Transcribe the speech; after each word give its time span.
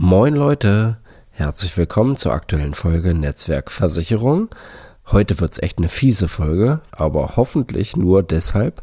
Moin 0.00 0.36
Leute, 0.36 0.98
herzlich 1.30 1.76
willkommen 1.76 2.16
zur 2.16 2.32
aktuellen 2.32 2.74
Folge 2.74 3.14
Netzwerkversicherung. 3.14 4.48
Heute 5.08 5.40
wird's 5.40 5.58
echt 5.58 5.78
eine 5.78 5.88
fiese 5.88 6.28
Folge, 6.28 6.82
aber 6.92 7.32
hoffentlich 7.34 7.96
nur 7.96 8.22
deshalb, 8.22 8.80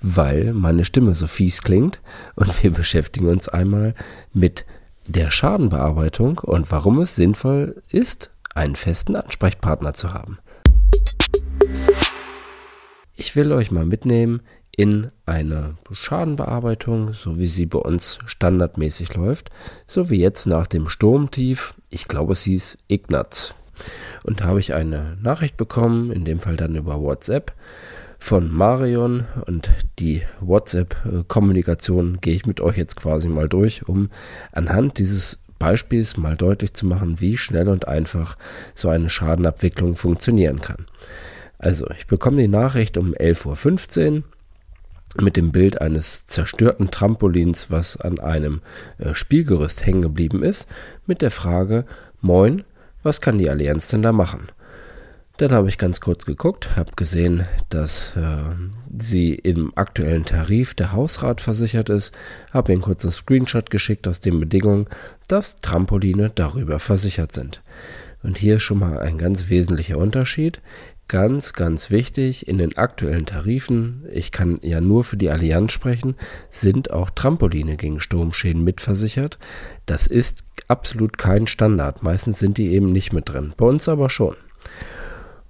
weil 0.00 0.52
meine 0.52 0.84
Stimme 0.84 1.14
so 1.14 1.28
fies 1.28 1.62
klingt 1.62 2.00
und 2.34 2.64
wir 2.64 2.70
beschäftigen 2.72 3.28
uns 3.28 3.48
einmal 3.48 3.94
mit 4.32 4.66
der 5.06 5.30
Schadenbearbeitung 5.30 6.40
und 6.40 6.72
warum 6.72 6.98
es 6.98 7.14
sinnvoll 7.14 7.80
ist, 7.90 8.32
einen 8.56 8.74
festen 8.74 9.14
Ansprechpartner 9.14 9.92
zu 9.92 10.14
haben. 10.14 10.40
Ich 13.14 13.36
will 13.36 13.52
euch 13.52 13.70
mal 13.70 13.86
mitnehmen 13.86 14.42
in 14.76 15.10
eine 15.24 15.76
Schadenbearbeitung, 15.90 17.14
so 17.14 17.38
wie 17.38 17.46
sie 17.46 17.66
bei 17.66 17.78
uns 17.78 18.18
standardmäßig 18.26 19.14
läuft, 19.14 19.50
so 19.86 20.10
wie 20.10 20.20
jetzt 20.20 20.46
nach 20.46 20.66
dem 20.66 20.88
Sturmtief, 20.88 21.74
ich 21.88 22.08
glaube 22.08 22.34
es 22.34 22.42
hieß 22.42 22.78
Ignaz. 22.88 23.54
Und 24.22 24.40
da 24.40 24.44
habe 24.44 24.60
ich 24.60 24.74
eine 24.74 25.16
Nachricht 25.22 25.56
bekommen, 25.56 26.12
in 26.12 26.24
dem 26.24 26.40
Fall 26.40 26.56
dann 26.56 26.76
über 26.76 27.00
WhatsApp 27.00 27.52
von 28.18 28.50
Marion 28.50 29.24
und 29.46 29.70
die 29.98 30.22
WhatsApp-Kommunikation 30.40 32.18
gehe 32.20 32.34
ich 32.34 32.46
mit 32.46 32.60
euch 32.60 32.76
jetzt 32.76 32.96
quasi 32.96 33.28
mal 33.28 33.48
durch, 33.48 33.88
um 33.88 34.10
anhand 34.52 34.98
dieses 34.98 35.38
Beispiels 35.58 36.16
mal 36.16 36.36
deutlich 36.36 36.74
zu 36.74 36.86
machen, 36.86 37.20
wie 37.20 37.36
schnell 37.36 37.68
und 37.68 37.88
einfach 37.88 38.36
so 38.74 38.88
eine 38.88 39.08
Schadenabwicklung 39.08 39.96
funktionieren 39.96 40.60
kann. 40.60 40.86
Also, 41.58 41.88
ich 41.90 42.06
bekomme 42.06 42.42
die 42.42 42.48
Nachricht 42.48 42.98
um 42.98 43.14
11.15 43.14 44.16
Uhr 44.16 44.22
mit 45.20 45.36
dem 45.36 45.52
Bild 45.52 45.80
eines 45.80 46.26
zerstörten 46.26 46.90
Trampolins, 46.90 47.70
was 47.70 47.96
an 47.96 48.18
einem 48.18 48.60
äh, 48.98 49.14
Spielgerüst 49.14 49.86
hängen 49.86 50.02
geblieben 50.02 50.42
ist, 50.42 50.68
mit 51.06 51.22
der 51.22 51.30
Frage, 51.30 51.84
Moin, 52.20 52.62
was 53.02 53.20
kann 53.20 53.38
die 53.38 53.50
Allianz 53.50 53.88
denn 53.88 54.02
da 54.02 54.12
machen? 54.12 54.48
Dann 55.38 55.52
habe 55.52 55.68
ich 55.68 55.76
ganz 55.76 56.00
kurz 56.00 56.24
geguckt, 56.24 56.76
habe 56.76 56.92
gesehen, 56.96 57.44
dass 57.68 58.16
äh, 58.16 58.38
sie 58.98 59.34
im 59.34 59.70
aktuellen 59.76 60.24
Tarif 60.24 60.72
der 60.72 60.92
Hausrat 60.92 61.42
versichert 61.42 61.90
ist, 61.90 62.12
habe 62.52 62.72
ihr 62.72 62.76
einen 62.76 62.82
kurzen 62.82 63.10
Screenshot 63.10 63.70
geschickt 63.70 64.08
aus 64.08 64.20
den 64.20 64.40
Bedingungen, 64.40 64.86
dass 65.28 65.56
Trampoline 65.56 66.30
darüber 66.34 66.78
versichert 66.78 67.32
sind. 67.32 67.60
Und 68.22 68.38
hier 68.38 68.60
schon 68.60 68.78
mal 68.78 68.98
ein 68.98 69.18
ganz 69.18 69.50
wesentlicher 69.50 69.98
Unterschied. 69.98 70.62
Ganz, 71.08 71.52
ganz 71.52 71.90
wichtig, 71.90 72.48
in 72.48 72.58
den 72.58 72.76
aktuellen 72.76 73.26
Tarifen, 73.26 74.04
ich 74.10 74.32
kann 74.32 74.58
ja 74.62 74.80
nur 74.80 75.04
für 75.04 75.16
die 75.16 75.30
Allianz 75.30 75.70
sprechen, 75.70 76.16
sind 76.50 76.90
auch 76.90 77.10
Trampoline 77.10 77.76
gegen 77.76 78.00
Sturmschäden 78.00 78.64
mitversichert. 78.64 79.38
Das 79.86 80.08
ist 80.08 80.42
absolut 80.66 81.16
kein 81.16 81.46
Standard. 81.46 82.02
Meistens 82.02 82.40
sind 82.40 82.58
die 82.58 82.72
eben 82.72 82.90
nicht 82.90 83.12
mit 83.12 83.28
drin. 83.28 83.54
Bei 83.56 83.66
uns 83.66 83.88
aber 83.88 84.10
schon. 84.10 84.34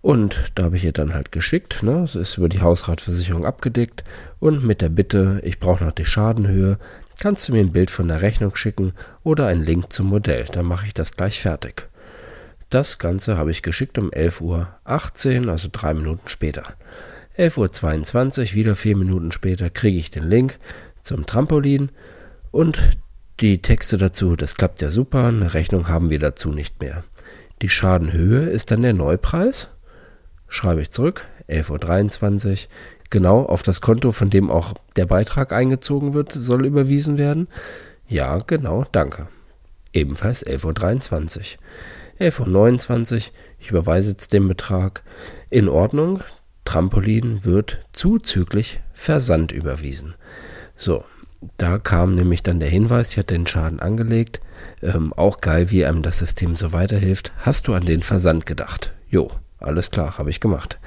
Und 0.03 0.53
da 0.55 0.65
habe 0.65 0.77
ich 0.77 0.85
ihr 0.85 0.93
dann 0.93 1.15
halt 1.15 1.33
geschickt, 1.33 1.83
ne? 1.83 2.03
es 2.05 2.15
ist 2.15 2.37
über 2.37 2.49
die 2.49 2.61
Hausratversicherung 2.61 3.47
abgedeckt 3.47 4.05
und 4.39 4.63
mit 4.63 4.81
der 4.81 4.91
Bitte, 4.91 5.41
ich 5.43 5.59
brauche 5.59 5.83
noch 5.83 5.91
die 5.91 6.05
Schadenhöhe, 6.05 6.79
kannst 7.19 7.49
du 7.49 7.53
mir 7.53 7.61
ein 7.61 7.73
Bild 7.73 7.91
von 7.91 8.07
der 8.07 8.23
Rechnung 8.23 8.55
schicken 8.55 8.93
oder 9.25 9.47
einen 9.47 9.65
Link 9.65 9.93
zum 9.93 10.07
Modell, 10.07 10.45
dann 10.53 10.67
mache 10.67 10.87
ich 10.87 10.95
das 10.95 11.13
gleich 11.13 11.41
fertig. 11.41 11.89
Das 12.71 12.99
Ganze 12.99 13.37
habe 13.37 13.53
ich 13.53 13.63
geschickt 13.63 13.97
um 13.97 14.11
11.18 14.11 14.43
Uhr, 15.45 15.53
also 15.53 15.69
drei 15.71 15.95
Minuten 15.95 16.29
später. 16.29 16.65
11.22 17.39 18.41
Uhr, 18.41 18.55
wieder 18.55 18.75
vier 18.75 18.97
Minuten 18.97 19.31
später, 19.31 19.71
kriege 19.71 19.99
ich 19.99 20.11
den 20.11 20.25
Link 20.25 20.59
zum 21.01 21.27
Trampolin 21.27 21.91
und 22.51 22.81
die 23.41 23.63
Texte 23.63 23.99
dazu. 23.99 24.35
Das 24.35 24.57
klappt 24.57 24.83
ja 24.83 24.91
super, 24.91 25.25
eine 25.25 25.55
Rechnung 25.55 25.89
haben 25.89 26.11
wir 26.11 26.19
dazu 26.19 26.51
nicht 26.51 26.81
mehr. 26.81 27.05
Die 27.63 27.69
Schadenhöhe 27.69 28.49
ist 28.49 28.71
dann 28.71 28.83
der 28.83 28.95
Neupreis. 28.95 29.71
Schreibe 30.49 30.81
ich 30.81 30.91
zurück, 30.91 31.27
11.23 31.49 32.51
Uhr. 32.51 32.59
Genau 33.11 33.45
auf 33.45 33.63
das 33.63 33.81
Konto, 33.81 34.11
von 34.11 34.31
dem 34.31 34.51
auch 34.51 34.75
der 34.97 35.07
Beitrag 35.07 35.53
eingezogen 35.53 36.15
wird, 36.15 36.33
soll 36.33 36.67
überwiesen 36.67 37.19
werden. 37.19 37.47
Ja, 38.09 38.39
genau, 38.39 38.85
danke. 38.91 39.29
Ebenfalls 39.93 40.45
11.23 40.45 41.39
Uhr. 41.39 41.45
11.29 42.19 43.15
Uhr, 43.15 43.21
ich 43.59 43.71
überweise 43.71 44.13
jetzt 44.13 44.33
den 44.33 44.49
Betrag. 44.49 45.03
In 45.51 45.69
Ordnung, 45.69 46.21
Trampolin 46.65 47.45
wird 47.45 47.81
zuzüglich 47.93 48.81
Versand 48.95 49.53
überwiesen. 49.53 50.15
So, 50.77 51.05
da 51.59 51.79
kam 51.79 52.15
nämlich 52.15 52.43
dann 52.43 52.61
der 52.61 52.71
Hinweis, 52.71 53.11
ich 53.11 53.19
hatte 53.19 53.35
den 53.35 53.47
Schaden 53.47 53.81
angelegt. 53.81 54.41
Ähm, 54.83 55.13
auch 55.13 55.41
geil, 55.41 55.71
wie 55.71 55.85
einem 55.85 56.03
das 56.03 56.19
System 56.19 56.57
so 56.57 56.73
weiterhilft. 56.73 57.33
Hast 57.39 57.69
du 57.69 57.75
an 57.75 57.85
den 57.85 58.03
Versand 58.03 58.47
gedacht? 58.47 58.95
Jo, 59.09 59.31
alles 59.59 59.91
klar, 59.91 60.17
habe 60.17 60.31
ich 60.31 60.41
gemacht. 60.41 60.79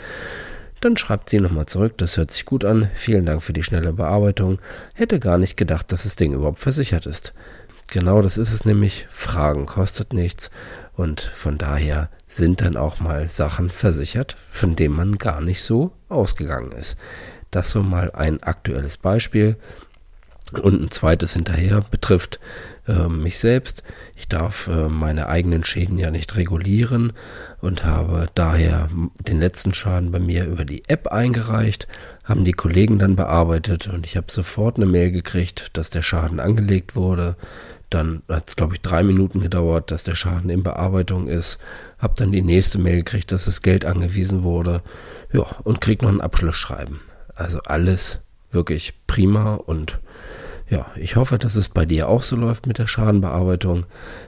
Dann 0.82 0.98
schreibt 0.98 1.30
sie 1.30 1.40
nochmal 1.40 1.66
zurück, 1.66 1.98
das 1.98 2.18
hört 2.18 2.32
sich 2.32 2.46
gut 2.46 2.66
an. 2.66 2.90
Vielen 2.94 3.26
Dank 3.26 3.44
für 3.44 3.54
die 3.54 3.64
schnelle 3.64 3.94
Bearbeitung. 3.94 4.60
Hätte 4.94 5.20
gar 5.20 5.38
nicht 5.38 5.58
gedacht, 5.58 5.92
dass 5.92 6.04
das 6.04 6.16
Ding 6.16 6.34
überhaupt 6.34 6.58
versichert 6.58 7.06
ist. 7.06 7.34
Genau 7.92 8.22
das 8.22 8.38
ist 8.38 8.54
es 8.54 8.66
nämlich. 8.66 9.08
Fragen 9.10 9.66
kostet 9.66 10.14
nichts 10.14 10.52
und 10.94 11.22
von 11.22 11.58
daher 11.58 12.10
sind 12.28 12.62
dann 12.62 12.78
auch 12.78 13.00
mal 13.00 13.28
Sachen 13.28 13.72
versichert, 13.72 14.36
von 14.50 14.76
denen 14.76 14.96
man 14.96 15.18
gar 15.18 15.42
nicht 15.42 15.64
so 15.64 15.94
ausgegangen 16.08 16.72
ist. 16.72 16.98
Das 17.50 17.72
so 17.72 17.82
mal 17.82 18.12
ein 18.12 18.44
aktuelles 18.44 18.98
Beispiel. 18.98 19.58
Und 20.52 20.82
ein 20.82 20.92
zweites 20.92 21.34
hinterher 21.34 21.86
betrifft 21.92 22.40
äh, 22.88 23.08
mich 23.08 23.38
selbst. 23.38 23.84
Ich 24.16 24.28
darf 24.28 24.68
äh, 24.68 24.90
meine 24.90 25.28
eigenen 25.28 25.64
Schäden 25.64 26.00
ja 26.00 26.10
nicht 26.10 26.36
regulieren 26.36 27.14
und 27.62 27.86
habe 27.86 28.28
daher 28.34 28.90
den 29.20 29.40
letzten 29.40 29.74
Schaden 29.74 30.12
bei 30.12 30.20
mir 30.20 30.46
über 30.46 30.66
die 30.66 30.84
App 30.88 31.08
eingereicht, 31.08 31.88
haben 32.24 32.46
die 32.46 32.54
Kollegen 32.54 32.98
dann 32.98 33.16
bearbeitet 33.16 33.88
und 33.88 34.06
ich 34.06 34.18
habe 34.18 34.32
sofort 34.32 34.78
eine 34.78 34.88
Mail 34.88 35.12
gekriegt, 35.12 35.78
dass 35.78 35.92
der 35.92 36.02
Schaden 36.02 36.40
angelegt 36.40 36.96
wurde. 36.96 37.36
Dann 37.92 38.22
hat 38.30 38.48
es, 38.48 38.56
glaube 38.56 38.76
ich, 38.76 38.82
drei 38.82 39.04
Minuten 39.04 39.40
gedauert, 39.40 39.90
dass 39.90 40.04
der 40.04 40.16
Schaden 40.16 40.50
in 40.50 40.62
Bearbeitung 40.64 41.28
ist. 41.28 41.58
Hab 41.98 42.16
dann 42.18 42.32
die 42.32 42.44
nächste 42.44 42.78
Mail 42.78 42.98
gekriegt, 42.98 43.32
dass 43.32 43.46
das 43.46 43.62
Geld 43.62 43.84
angewiesen 43.84 44.44
wurde. 44.44 44.82
Ja, 45.32 45.46
und 45.64 45.82
krieg 45.82 46.02
noch 46.02 46.10
ein 46.10 46.22
Abschlussschreiben. 46.22 47.00
Also 47.36 47.60
alles 47.66 48.20
wirklich 48.52 48.94
prima 49.08 49.56
und 49.56 50.00
ja, 50.70 50.86
ich 50.96 51.16
hoffe, 51.16 51.40
dass 51.40 51.56
es 51.56 51.68
bei 51.68 51.86
dir 51.86 52.08
auch 52.08 52.22
so 52.22 52.36
läuft 52.36 52.68
mit 52.68 52.78
der 52.78 52.86
Schadenbearbeitung. 52.86 53.86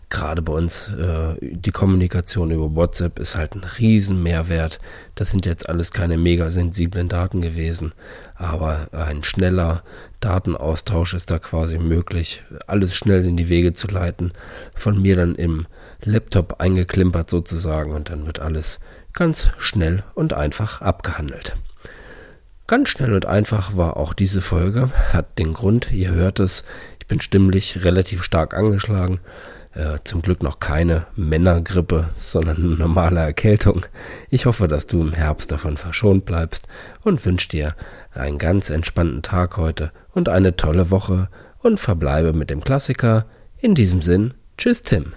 Gerade 0.09 0.41
bei 0.41 0.53
uns, 0.53 0.87
äh, 0.87 1.35
die 1.39 1.69
Kommunikation 1.71 2.49
über 2.49 2.75
WhatsApp 2.75 3.19
ist 3.19 3.35
halt 3.35 3.53
ein 3.53 3.63
riesen 3.63 4.23
Mehrwert. 4.23 4.79
Das 5.13 5.29
sind 5.29 5.45
jetzt 5.45 5.69
alles 5.69 5.91
keine 5.91 6.17
mega 6.17 6.49
sensiblen 6.49 7.09
Daten 7.09 7.41
gewesen, 7.41 7.93
aber 8.33 8.87
ein 8.91 9.23
schneller 9.23 9.83
Datenaustausch 10.19 11.13
ist 11.13 11.29
da 11.29 11.37
quasi 11.37 11.77
möglich, 11.77 12.43
alles 12.65 12.95
schnell 12.95 13.23
in 13.23 13.37
die 13.37 13.49
Wege 13.49 13.73
zu 13.73 13.87
leiten, 13.87 14.33
von 14.73 14.99
mir 14.99 15.15
dann 15.15 15.35
im 15.35 15.67
Laptop 16.03 16.59
eingeklimpert 16.59 17.29
sozusagen 17.29 17.91
und 17.91 18.09
dann 18.09 18.25
wird 18.25 18.39
alles 18.39 18.79
ganz 19.13 19.49
schnell 19.59 20.03
und 20.15 20.33
einfach 20.33 20.81
abgehandelt. 20.81 21.55
Ganz 22.71 22.87
schnell 22.87 23.13
und 23.13 23.25
einfach 23.25 23.75
war 23.75 23.97
auch 23.97 24.13
diese 24.13 24.41
Folge, 24.41 24.91
hat 25.11 25.37
den 25.39 25.51
Grund, 25.51 25.91
ihr 25.91 26.11
hört 26.11 26.39
es, 26.39 26.63
ich 27.01 27.05
bin 27.05 27.19
stimmlich 27.19 27.83
relativ 27.83 28.23
stark 28.23 28.53
angeschlagen. 28.53 29.19
Äh, 29.73 29.97
zum 30.05 30.21
Glück 30.21 30.41
noch 30.41 30.61
keine 30.61 31.05
Männergrippe, 31.17 32.11
sondern 32.15 32.55
eine 32.55 32.67
normale 32.77 33.19
Erkältung. 33.19 33.85
Ich 34.29 34.45
hoffe, 34.45 34.69
dass 34.69 34.85
du 34.85 35.01
im 35.01 35.11
Herbst 35.11 35.51
davon 35.51 35.75
verschont 35.75 36.23
bleibst 36.23 36.69
und 37.01 37.25
wünsche 37.25 37.49
dir 37.49 37.75
einen 38.13 38.37
ganz 38.37 38.69
entspannten 38.69 39.21
Tag 39.21 39.57
heute 39.57 39.91
und 40.11 40.29
eine 40.29 40.55
tolle 40.55 40.91
Woche 40.91 41.27
und 41.59 41.77
verbleibe 41.77 42.31
mit 42.31 42.49
dem 42.49 42.63
Klassiker. 42.63 43.25
In 43.59 43.75
diesem 43.75 44.01
Sinn, 44.01 44.33
tschüss 44.57 44.81
Tim. 44.81 45.11